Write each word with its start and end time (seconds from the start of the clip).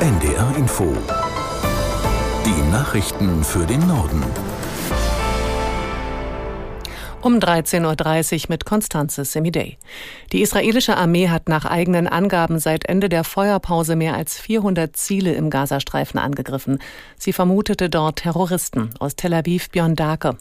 NDR 0.00 0.56
Info. 0.56 0.92
Die 2.44 2.70
Nachrichten 2.70 3.44
für 3.44 3.64
den 3.64 3.86
Norden. 3.86 4.22
Um 7.22 7.38
13.30 7.38 8.34
Uhr 8.34 8.46
mit 8.48 8.64
Konstanze 8.66 9.24
Semidey. 9.24 9.78
Die 10.32 10.42
israelische 10.42 10.96
Armee 10.96 11.28
hat 11.28 11.48
nach 11.48 11.64
eigenen 11.64 12.08
Angaben 12.08 12.58
seit 12.58 12.86
Ende 12.86 13.08
der 13.08 13.24
Feuerpause 13.24 13.94
mehr 13.94 14.14
als 14.14 14.38
400 14.38 14.94
Ziele 14.96 15.32
im 15.32 15.48
Gazastreifen 15.48 16.18
angegriffen. 16.18 16.80
Sie 17.16 17.32
vermutete 17.32 17.88
dort 17.88 18.16
Terroristen. 18.16 18.90
Aus 18.98 19.14
Tel 19.14 19.32
Aviv 19.32 19.70
Björn 19.70 19.94
Darke. 19.94 20.36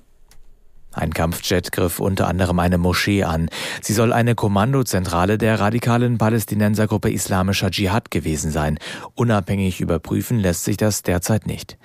Ein 0.93 1.13
Kampfjet 1.13 1.71
griff 1.71 1.99
unter 1.99 2.27
anderem 2.27 2.59
eine 2.59 2.77
Moschee 2.77 3.23
an. 3.23 3.49
Sie 3.81 3.93
soll 3.93 4.13
eine 4.13 4.35
Kommandozentrale 4.35 5.39
der 5.39 5.59
radikalen 5.59 6.19
Palästinensergruppe 6.19 7.11
Islamischer 7.11 7.71
Dschihad 7.71 8.11
gewesen 8.11 8.51
sein. 8.51 8.77
Unabhängig 9.15 9.81
überprüfen 9.81 10.37
lässt 10.37 10.65
sich 10.65 10.77
das 10.77 11.01
derzeit 11.01 11.47
nicht. 11.47 11.77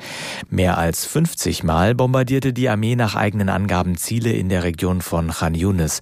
Mehr 0.50 0.76
als 0.76 1.06
50 1.06 1.64
Mal 1.64 1.94
bombardierte 1.94 2.52
die 2.52 2.68
Armee 2.68 2.96
nach 2.96 3.14
eigenen 3.14 3.48
Angaben 3.48 3.96
Ziele 3.96 4.32
in 4.32 4.50
der 4.50 4.62
Region 4.62 5.00
von 5.00 5.30
Khan 5.30 5.54
Yunis. 5.54 6.00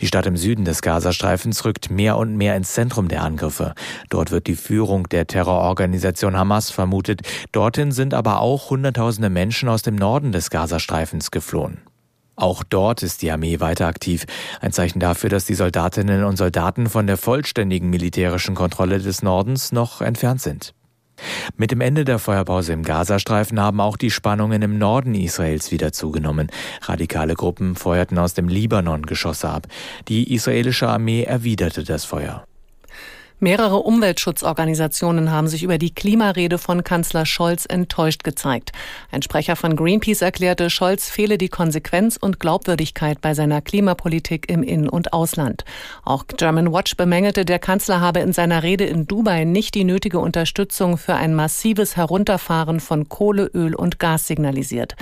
Die 0.00 0.06
Stadt 0.06 0.26
im 0.26 0.36
Süden 0.36 0.64
des 0.64 0.82
Gazastreifens 0.82 1.64
rückt 1.64 1.90
mehr 1.90 2.16
und 2.16 2.36
mehr 2.36 2.56
ins 2.56 2.72
Zentrum 2.72 3.08
der 3.08 3.22
Angriffe. 3.22 3.74
Dort 4.10 4.30
wird 4.30 4.46
die 4.46 4.56
Führung 4.56 5.08
der 5.08 5.26
Terrororganisation 5.26 6.36
Hamas 6.36 6.70
vermutet. 6.70 7.22
Dorthin 7.52 7.92
sind 7.92 8.12
aber 8.12 8.40
auch 8.40 8.70
Hunderttausende 8.70 9.30
Menschen 9.30 9.68
aus 9.68 9.82
dem 9.82 9.94
Norden 9.94 10.32
des 10.32 10.50
Gazastreifens 10.50 11.30
geflohen. 11.30 11.78
Auch 12.36 12.64
dort 12.64 13.02
ist 13.02 13.22
die 13.22 13.30
Armee 13.30 13.60
weiter 13.60 13.86
aktiv. 13.86 14.24
Ein 14.60 14.72
Zeichen 14.72 15.00
dafür, 15.00 15.30
dass 15.30 15.44
die 15.44 15.54
Soldatinnen 15.54 16.24
und 16.24 16.36
Soldaten 16.36 16.88
von 16.88 17.06
der 17.06 17.16
vollständigen 17.16 17.90
militärischen 17.90 18.54
Kontrolle 18.54 18.98
des 18.98 19.22
Nordens 19.22 19.72
noch 19.72 20.00
entfernt 20.00 20.40
sind. 20.40 20.74
Mit 21.56 21.70
dem 21.70 21.80
Ende 21.80 22.04
der 22.04 22.18
Feuerpause 22.18 22.72
im 22.72 22.82
Gazastreifen 22.82 23.60
haben 23.60 23.80
auch 23.80 23.96
die 23.96 24.10
Spannungen 24.10 24.62
im 24.62 24.78
Norden 24.78 25.14
Israels 25.14 25.70
wieder 25.70 25.92
zugenommen. 25.92 26.50
Radikale 26.82 27.34
Gruppen 27.34 27.76
feuerten 27.76 28.18
aus 28.18 28.34
dem 28.34 28.48
Libanon 28.48 29.06
Geschosse 29.06 29.48
ab. 29.48 29.66
Die 30.08 30.34
israelische 30.34 30.88
Armee 30.88 31.22
erwiderte 31.22 31.84
das 31.84 32.04
Feuer. 32.04 32.44
Mehrere 33.42 33.78
Umweltschutzorganisationen 33.78 35.32
haben 35.32 35.48
sich 35.48 35.64
über 35.64 35.76
die 35.76 35.92
Klimarede 35.92 36.58
von 36.58 36.84
Kanzler 36.84 37.26
Scholz 37.26 37.66
enttäuscht 37.68 38.22
gezeigt. 38.22 38.70
Ein 39.10 39.20
Sprecher 39.22 39.56
von 39.56 39.74
Greenpeace 39.74 40.22
erklärte, 40.22 40.70
Scholz 40.70 41.10
fehle 41.10 41.38
die 41.38 41.48
Konsequenz 41.48 42.16
und 42.16 42.38
Glaubwürdigkeit 42.38 43.20
bei 43.20 43.34
seiner 43.34 43.60
Klimapolitik 43.60 44.48
im 44.48 44.62
In- 44.62 44.88
und 44.88 45.12
Ausland. 45.12 45.64
Auch 46.04 46.24
German 46.28 46.72
Watch 46.72 46.96
bemängelte, 46.96 47.44
der 47.44 47.58
Kanzler 47.58 48.00
habe 48.00 48.20
in 48.20 48.32
seiner 48.32 48.62
Rede 48.62 48.84
in 48.84 49.08
Dubai 49.08 49.42
nicht 49.42 49.74
die 49.74 49.82
nötige 49.82 50.20
Unterstützung 50.20 50.96
für 50.96 51.14
ein 51.16 51.34
massives 51.34 51.96
Herunterfahren 51.96 52.78
von 52.78 53.08
Kohle, 53.08 53.50
Öl 53.52 53.74
und 53.74 53.98
Gas 53.98 54.28
signalisiert. 54.28 54.94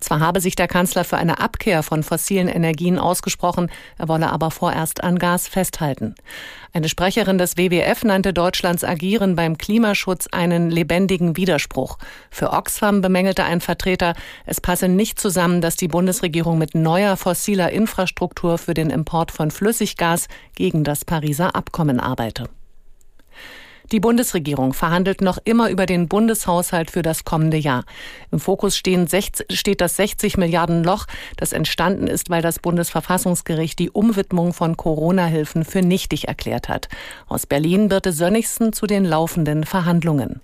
Zwar 0.00 0.18
habe 0.18 0.40
sich 0.40 0.56
der 0.56 0.66
Kanzler 0.66 1.04
für 1.04 1.18
eine 1.18 1.38
Abkehr 1.38 1.84
von 1.84 2.02
fossilen 2.02 2.48
Energien 2.48 2.98
ausgesprochen, 2.98 3.70
er 3.98 4.08
wolle 4.08 4.32
aber 4.32 4.50
vorerst 4.50 5.04
an 5.04 5.20
Gas 5.20 5.46
festhalten. 5.46 6.16
Eine 6.72 6.88
Sprecherin 6.88 7.38
des 7.38 7.56
WWF 7.56 7.83
nannte 8.04 8.32
Deutschlands 8.32 8.84
Agieren 8.84 9.36
beim 9.36 9.58
Klimaschutz 9.58 10.26
einen 10.32 10.70
lebendigen 10.70 11.36
Widerspruch. 11.36 11.98
Für 12.30 12.52
Oxfam 12.52 13.00
bemängelte 13.00 13.44
ein 13.44 13.60
Vertreter, 13.60 14.14
es 14.46 14.60
passe 14.60 14.88
nicht 14.88 15.20
zusammen, 15.20 15.60
dass 15.60 15.76
die 15.76 15.88
Bundesregierung 15.88 16.58
mit 16.58 16.74
neuer 16.74 17.16
fossiler 17.16 17.70
Infrastruktur 17.70 18.58
für 18.58 18.74
den 18.74 18.90
Import 18.90 19.30
von 19.30 19.50
Flüssiggas 19.50 20.28
gegen 20.54 20.84
das 20.84 21.04
Pariser 21.04 21.54
Abkommen 21.54 22.00
arbeite. 22.00 22.48
Die 23.94 24.00
Bundesregierung 24.00 24.72
verhandelt 24.72 25.20
noch 25.20 25.38
immer 25.44 25.70
über 25.70 25.86
den 25.86 26.08
Bundeshaushalt 26.08 26.90
für 26.90 27.02
das 27.02 27.22
kommende 27.22 27.56
Jahr. 27.56 27.84
Im 28.32 28.40
Fokus 28.40 28.76
stehen 28.76 29.06
60, 29.06 29.56
steht 29.56 29.80
das 29.80 29.94
60 29.94 30.36
Milliarden 30.36 30.82
Loch, 30.82 31.06
das 31.36 31.52
entstanden 31.52 32.08
ist, 32.08 32.28
weil 32.28 32.42
das 32.42 32.58
Bundesverfassungsgericht 32.58 33.78
die 33.78 33.90
Umwidmung 33.90 34.52
von 34.52 34.76
Corona-Hilfen 34.76 35.64
für 35.64 35.82
nichtig 35.82 36.26
erklärt 36.26 36.68
hat. 36.68 36.88
Aus 37.28 37.46
Berlin 37.46 37.88
Birte 37.88 38.12
Sönnigsen 38.12 38.72
zu 38.72 38.88
den 38.88 39.04
laufenden 39.04 39.62
Verhandlungen. 39.62 40.40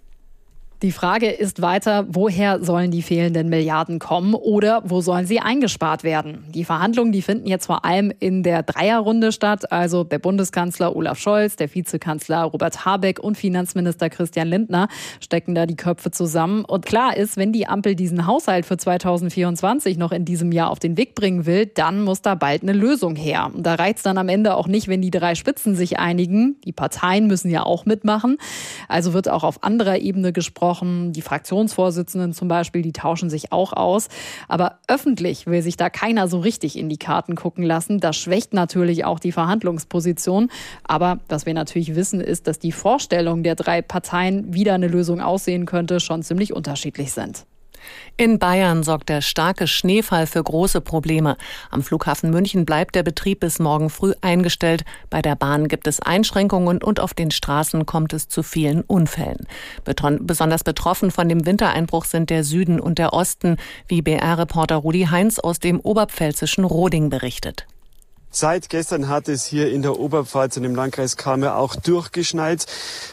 Die 0.83 0.93
Frage 0.93 1.29
ist 1.29 1.61
weiter, 1.61 2.07
woher 2.09 2.65
sollen 2.65 2.91
die 2.91 3.03
fehlenden 3.03 3.51
Milliarden 3.51 3.99
kommen 3.99 4.33
oder 4.33 4.81
wo 4.87 5.03
sollen 5.03 5.27
sie 5.27 5.39
eingespart 5.39 6.05
werden? 6.05 6.43
Die 6.55 6.65
Verhandlungen, 6.65 7.13
die 7.13 7.21
finden 7.21 7.47
jetzt 7.49 7.67
vor 7.67 7.85
allem 7.85 8.11
in 8.19 8.43
der 8.43 8.63
Dreierrunde 8.63 9.31
statt, 9.31 9.71
also 9.71 10.05
der 10.05 10.19
Bundeskanzler 10.19 10.97
Olaf 10.97 11.19
Scholz, 11.19 11.57
der 11.57 11.75
Vizekanzler 11.75 12.45
Robert 12.45 12.87
Habeck 12.87 13.21
und 13.21 13.37
Finanzminister 13.37 14.09
Christian 14.09 14.49
Lindner 14.49 14.89
stecken 15.21 15.55
da 15.55 15.67
die 15.67 15.77
Köpfe 15.77 16.13
zusammen. 16.13 16.65
Und 16.65 16.87
klar 16.87 17.15
ist, 17.15 17.37
wenn 17.37 17.53
die 17.53 17.67
Ampel 17.67 17.95
diesen 17.95 18.27
Haushalt 18.27 18.65
für 18.65 18.79
2024 18.79 19.99
noch 19.99 20.13
in 20.13 20.25
diesem 20.25 20.51
Jahr 20.51 20.71
auf 20.71 20.79
den 20.79 20.97
Weg 20.97 21.15
bringen 21.15 21.45
will, 21.45 21.67
dann 21.67 22.01
muss 22.01 22.23
da 22.23 22.35
bald 22.35 22.63
eine 22.63 22.73
Lösung 22.73 23.17
her. 23.17 23.51
Da 23.55 23.75
reicht 23.75 23.99
es 23.99 24.03
dann 24.03 24.17
am 24.17 24.31
Ende 24.31 24.55
auch 24.55 24.67
nicht, 24.67 24.89
wenn 24.89 25.03
die 25.03 25.11
drei 25.11 25.35
Spitzen 25.35 25.75
sich 25.75 25.99
einigen. 25.99 26.57
Die 26.65 26.73
Parteien 26.73 27.27
müssen 27.27 27.51
ja 27.51 27.65
auch 27.65 27.85
mitmachen. 27.85 28.39
Also 28.89 29.13
wird 29.13 29.29
auch 29.29 29.45
auf 29.45 29.63
anderer 29.63 29.99
Ebene 29.99 30.33
gesprochen 30.33 30.70
gesprochen. 30.71 31.13
Die 31.13 31.23
Fraktionsvorsitzenden 31.23 32.33
zum 32.33 32.49
Beispiel, 32.49 32.83
die 32.83 32.93
tauschen 32.93 33.31
sich 33.31 33.53
auch 33.53 33.73
aus. 33.73 34.09
Aber 34.49 34.79
öffentlich 34.89 35.47
will 35.47 35.63
sich 35.63 35.77
da 35.77 35.91
keiner 35.91 36.29
so 36.29 36.39
richtig 36.39 36.79
in 36.79 36.89
die 36.89 36.97
Karten 36.97 37.35
gucken 37.35 37.65
lassen. 37.65 37.99
Das 37.99 38.17
schwächt 38.17 38.53
natürlich 38.53 39.05
auch 39.05 39.19
die 39.19 39.33
Verhandlungsposition. 39.33 40.51
Aber 40.85 41.19
was 41.29 41.47
wir 41.47 41.55
natürlich 41.55 41.95
wissen, 41.97 42.21
ist, 42.21 42.47
dass 42.47 42.59
die 42.59 42.73
Vorstellungen 42.73 43.43
der 43.43 43.57
drei 43.57 43.83
Parteien, 43.83 44.55
wie 44.55 44.65
da 44.65 44.75
eine 44.75 44.89
Lösung 44.89 45.21
aussehen 45.21 45.67
könnte, 45.67 46.01
schon 46.01 46.23
ziemlich 46.23 46.53
unterschiedlich 46.53 47.13
sind. 47.13 47.47
In 48.17 48.39
Bayern 48.39 48.83
sorgt 48.83 49.09
der 49.09 49.21
starke 49.21 49.67
Schneefall 49.67 50.27
für 50.27 50.43
große 50.43 50.81
Probleme. 50.81 51.37
Am 51.71 51.83
Flughafen 51.83 52.31
München 52.31 52.67
bleibt 52.67 52.95
der 52.95 53.03
Betrieb 53.03 53.41
bis 53.41 53.59
morgen 53.59 53.91
früh 53.91 54.13
eingestellt. 54.21 54.85
Bei 55.09 55.23
der 55.23 55.37
Bahn 55.37 55.69
gibt 55.69 55.87
es 55.87 56.01
Einschränkungen 56.01 56.83
und 56.83 57.01
auf 57.01 57.15
den 57.15 57.31
Straßen 57.31 57.87
kommt 57.87 58.13
es 58.13 58.29
zu 58.29 58.43
vielen 58.43 58.83
Unfällen. 58.83 59.47
besonders 60.21 60.65
betroffen 60.65 61.11
von 61.11 61.29
dem 61.29 61.47
Wintereinbruch 61.47 62.05
sind 62.05 62.31
der 62.31 62.45
Süden 62.45 62.81
und 62.81 62.99
der 62.99 63.13
Osten, 63.13 63.57
wie 63.89 64.03
BR-Reporter 64.03 64.77
Rudi 64.77 65.09
Heinz 65.11 65.39
aus 65.39 65.59
dem 65.59 65.81
oberpfälzischen 65.81 66.65
Roding 66.65 67.11
berichtet. 67.11 67.67
Seit 68.33 68.69
gestern 68.69 69.09
hat 69.09 69.27
es 69.27 69.45
hier 69.45 69.73
in 69.73 69.83
der 69.83 69.99
Oberpfalz 69.99 70.57
und 70.57 70.63
im 70.63 70.77
Landkreis 70.77 71.17
Kamer 71.17 71.57
auch 71.57 71.75
durchgeschneit. 71.75 72.65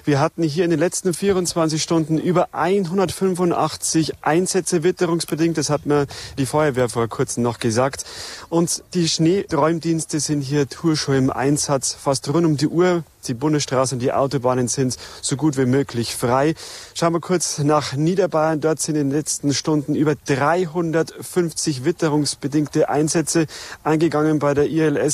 Wir 0.06 0.20
hatten 0.20 0.44
hier 0.44 0.64
in 0.64 0.70
den 0.70 0.80
letzten 0.80 1.12
24 1.12 1.82
Stunden 1.82 2.20
über 2.20 2.50
185 2.52 4.14
Einsätze 4.22 4.84
witterungsbedingt. 4.84 5.58
Das 5.58 5.72
hat 5.72 5.88
mir 5.88 6.06
die 6.38 6.46
Feuerwehr 6.46 6.88
vor 6.88 7.08
kurzem 7.08 7.42
noch 7.42 7.58
gesagt. 7.58 8.06
Und 8.50 8.84
die 8.94 9.10
Schneeräumdienste 9.10 10.20
sind 10.20 10.42
hier 10.42 10.68
schon 10.94 11.16
im 11.16 11.30
Einsatz 11.32 11.94
fast 11.94 12.32
rund 12.32 12.46
um 12.46 12.56
die 12.56 12.68
Uhr. 12.68 13.04
Die 13.28 13.34
Bundesstraßen 13.34 13.98
und 13.98 14.00
die 14.02 14.14
Autobahnen 14.14 14.70
sind 14.70 14.98
so 15.22 15.36
gut 15.36 15.58
wie 15.58 15.66
möglich 15.66 16.16
frei. 16.16 16.54
Schauen 16.94 17.14
wir 17.14 17.20
kurz 17.20 17.58
nach 17.58 17.94
Niederbayern. 17.94 18.62
Dort 18.62 18.80
sind 18.80 18.96
in 18.96 19.10
den 19.10 19.18
letzten 19.18 19.54
Stunden 19.54 19.96
über 19.96 20.14
350 20.16 21.84
witterungsbedingte 21.84 22.88
Einsätze 22.88 23.48
eingegangen 23.84 24.40
bei 24.40 24.54
der 24.54 24.70
ILS. 24.70 25.07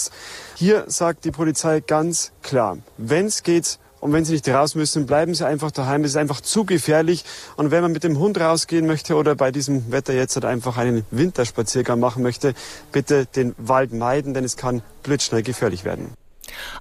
Hier 0.56 0.86
sagt 0.88 1.26
die 1.26 1.32
Polizei 1.32 1.80
ganz 1.80 2.32
klar, 2.42 2.78
wenn 2.98 3.28
es 3.28 3.44
geht, 3.44 3.80
und 4.04 4.12
wenn 4.12 4.26
Sie 4.26 4.34
nicht 4.34 4.50
raus 4.50 4.76
müssen, 4.76 5.06
bleiben 5.06 5.34
Sie 5.34 5.48
einfach 5.48 5.72
daheim. 5.72 6.04
Es 6.04 6.12
ist 6.12 6.18
einfach 6.18 6.42
zu 6.42 6.66
gefährlich. 6.66 7.24
Und 7.56 7.72
wenn 7.72 7.82
man 7.82 7.94
mit 7.94 8.04
dem 8.04 8.20
Hund 8.20 8.38
rausgehen 8.38 8.86
möchte 8.86 9.16
oder 9.16 9.34
bei 9.34 9.50
diesem 9.50 9.94
Wetter 9.94 10.14
jetzt 10.14 10.36
halt 10.36 10.44
einfach 10.44 10.76
einen 10.76 11.06
Winterspaziergang 11.10 12.02
machen 12.02 12.22
möchte, 12.22 12.54
bitte 12.92 13.28
den 13.28 13.56
Wald 13.58 13.94
meiden, 13.94 14.34
denn 14.34 14.44
es 14.44 14.58
kann 14.58 14.82
blitzschnell 15.04 15.42
gefährlich 15.42 15.86
werden. 15.86 16.12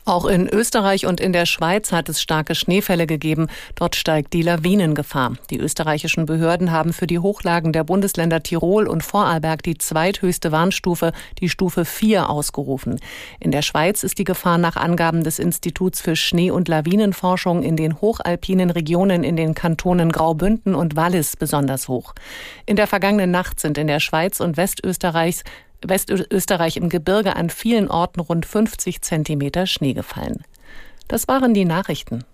Auch 0.04 0.26
in 0.26 0.48
Österreich 0.48 1.06
und 1.06 1.20
in 1.20 1.32
der 1.32 1.46
Schweiz 1.46 1.92
hat 1.92 2.08
es 2.08 2.20
starke 2.20 2.54
Schneefälle 2.54 3.06
gegeben. 3.06 3.48
Dort 3.74 3.96
steigt 3.96 4.32
die 4.32 4.42
Lawinengefahr. 4.42 5.34
Die 5.50 5.58
österreichischen 5.58 6.26
Behörden 6.26 6.72
haben 6.72 6.92
für 6.92 7.06
die 7.06 7.18
Hochlagen 7.18 7.72
der 7.72 7.84
Bundesländer 7.84 8.42
Tirol 8.42 8.86
und 8.86 9.02
Vorarlberg 9.02 9.62
die 9.62 9.78
zweithöchste 9.78 10.52
Warnstufe, 10.52 11.12
die 11.40 11.48
Stufe 11.48 11.84
4, 11.84 12.28
ausgerufen. 12.28 12.98
In 13.40 13.50
der 13.50 13.62
Schweiz 13.62 14.02
ist 14.02 14.18
die 14.18 14.24
Gefahr 14.24 14.58
nach 14.58 14.76
Angaben 14.76 15.24
des 15.24 15.38
Instituts 15.38 16.00
für 16.00 16.16
Schnee- 16.16 16.50
und 16.50 16.68
Lawinenforschung 16.68 17.62
in 17.62 17.76
den 17.76 18.00
hochalpinen 18.00 18.70
Regionen 18.70 19.24
in 19.24 19.36
den 19.36 19.54
Kantonen 19.54 20.10
Graubünden 20.10 20.74
und 20.74 20.96
Wallis 20.96 21.36
besonders 21.36 21.88
hoch. 21.88 22.14
In 22.66 22.76
der 22.76 22.86
vergangenen 22.86 23.30
Nacht 23.30 23.60
sind 23.60 23.78
in 23.78 23.86
der 23.86 24.00
Schweiz 24.00 24.40
und 24.40 24.56
Westösterreichs 24.56 25.44
Westösterreich 25.88 26.76
im 26.76 26.88
Gebirge 26.88 27.36
an 27.36 27.50
vielen 27.50 27.88
Orten 27.88 28.20
rund 28.20 28.46
50 28.46 29.02
Zentimeter 29.02 29.66
Schnee 29.66 29.94
gefallen. 29.94 30.44
Das 31.08 31.28
waren 31.28 31.54
die 31.54 31.64
Nachrichten. 31.64 32.24